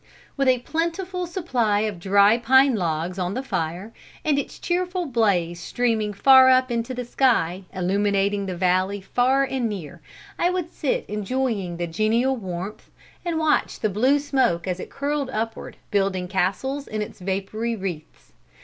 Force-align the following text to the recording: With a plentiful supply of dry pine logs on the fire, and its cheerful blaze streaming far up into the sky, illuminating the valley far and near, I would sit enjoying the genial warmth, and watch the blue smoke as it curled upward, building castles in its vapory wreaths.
With 0.35 0.47
a 0.47 0.57
plentiful 0.57 1.27
supply 1.27 1.81
of 1.81 1.99
dry 1.99 2.35
pine 2.35 2.73
logs 2.75 3.19
on 3.19 3.35
the 3.35 3.43
fire, 3.43 3.93
and 4.25 4.39
its 4.39 4.57
cheerful 4.57 5.05
blaze 5.05 5.59
streaming 5.59 6.11
far 6.11 6.49
up 6.49 6.71
into 6.71 6.95
the 6.95 7.05
sky, 7.05 7.65
illuminating 7.71 8.47
the 8.47 8.57
valley 8.57 8.99
far 8.99 9.43
and 9.43 9.69
near, 9.69 10.01
I 10.39 10.49
would 10.49 10.71
sit 10.73 11.05
enjoying 11.07 11.77
the 11.77 11.85
genial 11.85 12.35
warmth, 12.35 12.89
and 13.23 13.37
watch 13.37 13.79
the 13.79 13.89
blue 13.89 14.17
smoke 14.17 14.65
as 14.65 14.79
it 14.79 14.89
curled 14.89 15.29
upward, 15.29 15.77
building 15.91 16.27
castles 16.27 16.87
in 16.87 17.03
its 17.03 17.19
vapory 17.19 17.75
wreaths. 17.75 18.33